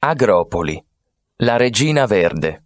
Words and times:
Agropoli, 0.00 0.80
la 1.38 1.56
regina 1.56 2.06
verde. 2.06 2.62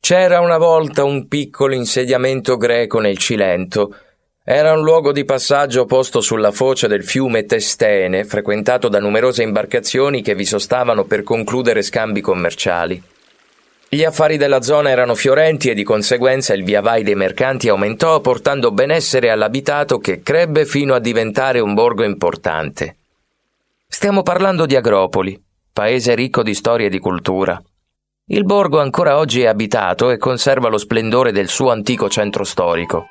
C'era 0.00 0.40
una 0.40 0.58
volta 0.58 1.04
un 1.04 1.28
piccolo 1.28 1.76
insediamento 1.76 2.56
greco 2.56 2.98
nel 2.98 3.16
Cilento. 3.18 3.94
Era 4.42 4.72
un 4.72 4.82
luogo 4.82 5.12
di 5.12 5.24
passaggio 5.24 5.84
posto 5.84 6.20
sulla 6.20 6.50
foce 6.50 6.88
del 6.88 7.04
fiume 7.04 7.44
Testene, 7.44 8.24
frequentato 8.24 8.88
da 8.88 8.98
numerose 8.98 9.44
imbarcazioni 9.44 10.22
che 10.22 10.34
vi 10.34 10.44
sostavano 10.44 11.04
per 11.04 11.22
concludere 11.22 11.82
scambi 11.82 12.20
commerciali. 12.20 13.00
Gli 13.88 14.02
affari 14.02 14.36
della 14.36 14.60
zona 14.60 14.90
erano 14.90 15.14
fiorenti 15.14 15.70
e 15.70 15.74
di 15.74 15.84
conseguenza 15.84 16.52
il 16.52 16.64
viavai 16.64 17.04
dei 17.04 17.14
mercanti 17.14 17.68
aumentò, 17.68 18.20
portando 18.20 18.72
benessere 18.72 19.30
all'abitato 19.30 20.00
che 20.00 20.20
crebbe 20.20 20.66
fino 20.66 20.94
a 20.94 20.98
diventare 20.98 21.60
un 21.60 21.74
borgo 21.74 22.02
importante. 22.02 22.96
Stiamo 23.86 24.24
parlando 24.24 24.66
di 24.66 24.74
Agropoli, 24.74 25.41
paese 25.72 26.14
ricco 26.14 26.42
di 26.42 26.54
storia 26.54 26.86
e 26.86 26.90
di 26.90 26.98
cultura. 26.98 27.60
Il 28.26 28.44
borgo 28.44 28.80
ancora 28.80 29.16
oggi 29.16 29.42
è 29.42 29.46
abitato 29.46 30.10
e 30.10 30.18
conserva 30.18 30.68
lo 30.68 30.78
splendore 30.78 31.32
del 31.32 31.48
suo 31.48 31.70
antico 31.70 32.08
centro 32.08 32.44
storico. 32.44 33.06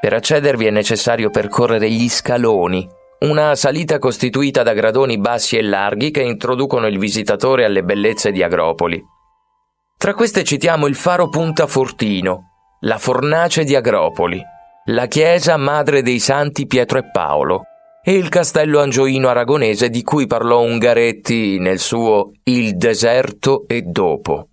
Per 0.00 0.12
accedervi 0.12 0.66
è 0.66 0.70
necessario 0.70 1.30
percorrere 1.30 1.90
gli 1.90 2.08
scaloni, 2.08 2.88
una 3.20 3.54
salita 3.54 3.98
costituita 3.98 4.62
da 4.62 4.72
gradoni 4.72 5.18
bassi 5.18 5.56
e 5.56 5.62
larghi 5.62 6.10
che 6.10 6.22
introducono 6.22 6.86
il 6.86 6.98
visitatore 6.98 7.64
alle 7.64 7.82
bellezze 7.82 8.32
di 8.32 8.42
Agropoli. 8.42 9.02
Tra 9.96 10.14
queste 10.14 10.44
citiamo 10.44 10.86
il 10.86 10.94
faro 10.94 11.28
Punta 11.28 11.66
Fortino, 11.66 12.50
la 12.80 12.98
fornace 12.98 13.64
di 13.64 13.74
Agropoli, 13.74 14.42
la 14.86 15.06
chiesa 15.06 15.56
Madre 15.56 16.02
dei 16.02 16.18
Santi 16.18 16.66
Pietro 16.66 16.98
e 16.98 17.10
Paolo, 17.10 17.62
e 18.06 18.12
il 18.12 18.28
castello 18.28 18.80
angioino 18.80 19.30
aragonese 19.30 19.88
di 19.88 20.02
cui 20.02 20.26
parlò 20.26 20.60
Ungaretti 20.60 21.58
nel 21.58 21.78
suo 21.78 22.32
Il 22.42 22.76
deserto 22.76 23.64
e 23.66 23.80
dopo. 23.80 24.50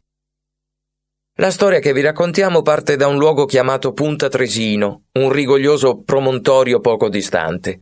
La 1.35 1.51
storia 1.51 1.79
che 1.79 1.91
vi 1.91 1.99
raccontiamo 1.99 2.61
parte 2.61 2.95
da 2.95 3.07
un 3.07 3.17
luogo 3.17 3.45
chiamato 3.45 3.91
Punta 3.91 4.29
Tresino, 4.29 5.07
un 5.19 5.29
rigoglioso 5.31 6.01
promontorio 6.01 6.79
poco 6.79 7.09
distante. 7.09 7.81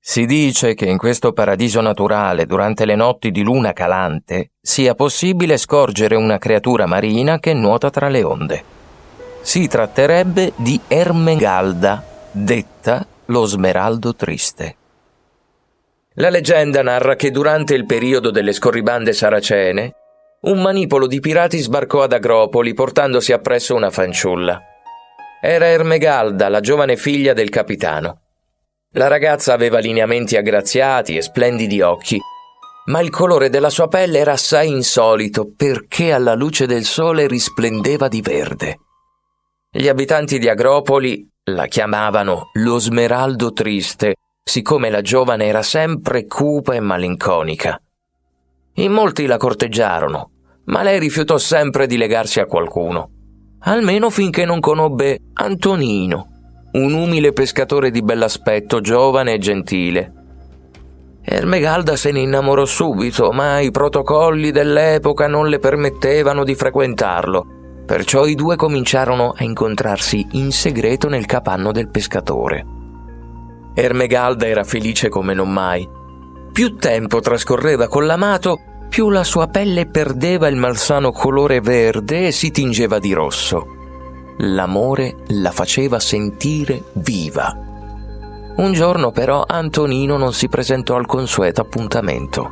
Si 0.00 0.26
dice 0.26 0.74
che 0.74 0.86
in 0.86 0.98
questo 0.98 1.32
paradiso 1.32 1.80
naturale, 1.80 2.44
durante 2.44 2.86
le 2.86 2.96
notti 2.96 3.30
di 3.30 3.42
luna 3.42 3.72
calante, 3.72 4.50
sia 4.60 4.96
possibile 4.96 5.56
scorgere 5.58 6.16
una 6.16 6.38
creatura 6.38 6.86
marina 6.86 7.38
che 7.38 7.54
nuota 7.54 7.88
tra 7.88 8.08
le 8.08 8.22
onde. 8.24 8.64
Si 9.42 9.68
tratterebbe 9.68 10.52
di 10.56 10.80
Ermengalda, 10.88 12.04
detta 12.32 13.06
lo 13.26 13.44
smeraldo 13.44 14.14
triste. 14.14 14.76
La 16.14 16.28
leggenda 16.28 16.82
narra 16.82 17.16
che 17.16 17.30
durante 17.30 17.74
il 17.74 17.86
periodo 17.86 18.30
delle 18.30 18.52
scorribande 18.52 19.12
saracene, 19.12 19.94
un 20.42 20.60
manipolo 20.60 21.06
di 21.06 21.20
pirati 21.20 21.58
sbarcò 21.58 22.02
ad 22.02 22.12
Agropoli 22.12 22.74
portandosi 22.74 23.32
appresso 23.32 23.74
una 23.74 23.90
fanciulla. 23.90 24.60
Era 25.42 25.66
Ermegalda, 25.66 26.48
la 26.48 26.60
giovane 26.60 26.96
figlia 26.96 27.32
del 27.32 27.48
capitano. 27.48 28.20
La 28.92 29.08
ragazza 29.08 29.52
aveva 29.52 29.78
lineamenti 29.78 30.36
aggraziati 30.36 31.16
e 31.16 31.22
splendidi 31.22 31.80
occhi, 31.80 32.20
ma 32.86 33.00
il 33.00 33.10
colore 33.10 33.48
della 33.48 33.70
sua 33.70 33.88
pelle 33.88 34.18
era 34.18 34.32
assai 34.32 34.68
insolito 34.68 35.50
perché 35.56 36.12
alla 36.12 36.34
luce 36.34 36.66
del 36.66 36.84
sole 36.84 37.26
risplendeva 37.26 38.08
di 38.08 38.20
verde. 38.20 38.78
Gli 39.70 39.88
abitanti 39.88 40.38
di 40.38 40.48
Agropoli 40.48 41.28
la 41.48 41.66
chiamavano 41.66 42.48
lo 42.54 42.78
smeraldo 42.78 43.52
triste, 43.52 44.14
siccome 44.42 44.88
la 44.88 45.02
giovane 45.02 45.44
era 45.44 45.62
sempre 45.62 46.26
cupa 46.26 46.74
e 46.74 46.80
malinconica. 46.80 47.78
In 48.76 48.92
molti 48.92 49.26
la 49.26 49.36
corteggiarono, 49.36 50.30
ma 50.66 50.82
lei 50.82 50.98
rifiutò 50.98 51.36
sempre 51.36 51.86
di 51.86 51.98
legarsi 51.98 52.40
a 52.40 52.46
qualcuno, 52.46 53.10
almeno 53.60 54.08
finché 54.08 54.46
non 54.46 54.58
conobbe 54.58 55.18
Antonino, 55.34 56.28
un 56.72 56.94
umile 56.94 57.34
pescatore 57.34 57.90
di 57.90 58.00
bell'aspetto, 58.00 58.80
giovane 58.80 59.34
e 59.34 59.38
gentile. 59.38 60.12
Ermegalda 61.22 61.94
se 61.96 62.10
ne 62.10 62.20
innamorò 62.20 62.64
subito, 62.64 63.32
ma 63.32 63.60
i 63.60 63.70
protocolli 63.70 64.50
dell'epoca 64.50 65.26
non 65.26 65.48
le 65.48 65.58
permettevano 65.58 66.42
di 66.42 66.54
frequentarlo 66.54 67.53
Perciò 67.86 68.24
i 68.24 68.34
due 68.34 68.56
cominciarono 68.56 69.34
a 69.36 69.44
incontrarsi 69.44 70.26
in 70.32 70.52
segreto 70.52 71.08
nel 71.08 71.26
capanno 71.26 71.70
del 71.70 71.90
pescatore. 71.90 72.64
Ermegalda 73.74 74.46
era 74.46 74.64
felice 74.64 75.10
come 75.10 75.34
non 75.34 75.52
mai. 75.52 75.86
Più 76.50 76.76
tempo 76.76 77.20
trascorreva 77.20 77.88
con 77.88 78.06
l'amato, 78.06 78.58
più 78.88 79.10
la 79.10 79.24
sua 79.24 79.48
pelle 79.48 79.86
perdeva 79.86 80.48
il 80.48 80.56
malsano 80.56 81.12
colore 81.12 81.60
verde 81.60 82.28
e 82.28 82.32
si 82.32 82.50
tingeva 82.50 82.98
di 82.98 83.12
rosso. 83.12 83.66
L'amore 84.38 85.16
la 85.28 85.50
faceva 85.50 86.00
sentire 86.00 86.84
viva. 86.94 87.54
Un 88.56 88.72
giorno 88.72 89.10
però 89.10 89.44
Antonino 89.46 90.16
non 90.16 90.32
si 90.32 90.48
presentò 90.48 90.94
al 90.94 91.06
consueto 91.06 91.60
appuntamento. 91.60 92.50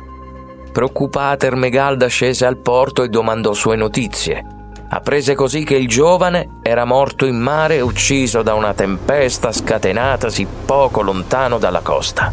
Preoccupata 0.71 1.47
Ermegalda 1.47 2.07
scese 2.07 2.45
al 2.45 2.57
porto 2.57 3.03
e 3.03 3.09
domandò 3.09 3.53
sue 3.53 3.75
notizie 3.75 4.61
apprese 4.95 5.33
così 5.35 5.63
che 5.63 5.75
il 5.75 5.87
giovane 5.87 6.59
era 6.61 6.85
morto 6.85 7.25
in 7.25 7.37
mare 7.37 7.81
ucciso 7.81 8.41
da 8.41 8.53
una 8.53 8.73
tempesta 8.73 9.51
scatenatasi 9.51 10.47
poco 10.65 11.01
lontano 11.01 11.57
dalla 11.57 11.81
costa. 11.81 12.31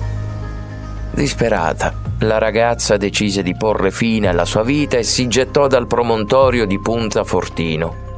Disperata, 1.13 1.93
la 2.21 2.39
ragazza 2.39 2.97
decise 2.97 3.43
di 3.43 3.57
porre 3.57 3.91
fine 3.91 4.29
alla 4.29 4.45
sua 4.45 4.63
vita 4.63 4.97
e 4.97 5.03
si 5.03 5.27
gettò 5.27 5.67
dal 5.67 5.87
promontorio 5.87 6.67
di 6.67 6.79
Punta 6.79 7.25
Fortino. 7.25 8.09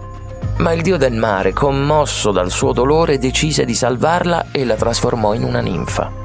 Ma 0.59 0.73
il 0.73 0.83
dio 0.83 0.97
del 0.97 1.15
mare, 1.15 1.53
commosso 1.53 2.31
dal 2.31 2.51
suo 2.51 2.73
dolore, 2.73 3.19
decise 3.19 3.65
di 3.65 3.75
salvarla 3.75 4.47
e 4.53 4.65
la 4.65 4.77
trasformò 4.77 5.35
in 5.35 5.45
una 5.45 5.61
ninfa. 5.61 6.22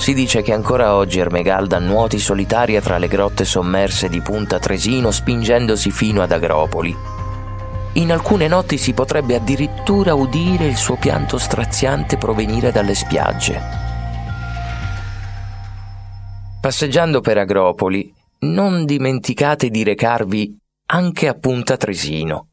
Si 0.00 0.14
dice 0.14 0.40
che 0.40 0.54
ancora 0.54 0.94
oggi 0.94 1.18
Ermegalda 1.18 1.78
nuoti 1.78 2.18
solitaria 2.18 2.80
tra 2.80 2.96
le 2.96 3.06
grotte 3.06 3.44
sommerse 3.44 4.08
di 4.08 4.22
Punta 4.22 4.58
Tresino 4.58 5.10
spingendosi 5.10 5.90
fino 5.90 6.22
ad 6.22 6.32
Agropoli. 6.32 6.96
In 7.92 8.10
alcune 8.10 8.48
notti 8.48 8.78
si 8.78 8.94
potrebbe 8.94 9.34
addirittura 9.34 10.14
udire 10.14 10.64
il 10.64 10.76
suo 10.76 10.96
pianto 10.96 11.36
straziante 11.36 12.16
provenire 12.16 12.72
dalle 12.72 12.94
spiagge. 12.94 13.60
Passeggiando 16.62 17.20
per 17.20 17.36
Agropoli, 17.36 18.10
non 18.46 18.86
dimenticate 18.86 19.68
di 19.68 19.84
recarvi 19.84 20.56
anche 20.92 21.28
a 21.28 21.34
Punta 21.34 21.76
Tresino, 21.76 22.48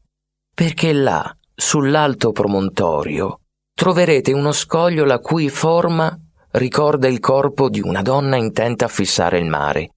perché 0.54 0.92
là, 0.92 1.34
sull'alto 1.54 2.30
promontorio, 2.30 3.40
troverete 3.74 4.34
uno 4.34 4.52
scoglio 4.52 5.06
la 5.06 5.18
cui 5.18 5.48
forma 5.48 6.14
ricorda 6.52 7.08
il 7.08 7.20
corpo 7.20 7.68
di 7.68 7.80
una 7.80 8.02
donna 8.02 8.36
intenta 8.36 8.86
a 8.86 8.88
fissare 8.88 9.38
il 9.38 9.46
mare. 9.46 9.90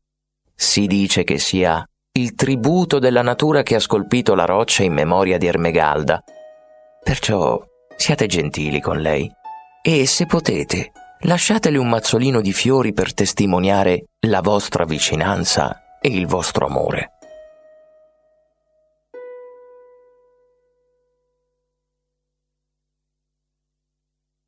Si 0.55 0.87
dice 0.87 1.23
che 1.23 1.37
sia 1.37 1.85
il 2.13 2.35
tributo 2.35 2.99
della 2.99 3.21
natura 3.21 3.63
che 3.63 3.75
ha 3.75 3.79
scolpito 3.79 4.35
la 4.35 4.45
roccia 4.45 4.83
in 4.83 4.93
memoria 4.93 5.37
di 5.37 5.47
Ermegalda. 5.47 6.21
Perciò 7.03 7.59
siate 7.95 8.25
gentili 8.27 8.81
con 8.81 8.99
lei 8.99 9.31
e, 9.81 10.05
se 10.05 10.25
potete, 10.25 10.91
lasciatele 11.21 11.77
un 11.77 11.87
mazzolino 11.87 12.41
di 12.41 12.53
fiori 12.53 12.93
per 12.93 13.13
testimoniare 13.13 14.05
la 14.27 14.41
vostra 14.41 14.85
vicinanza 14.85 15.99
e 16.01 16.09
il 16.09 16.27
vostro 16.27 16.65
amore. 16.65 17.13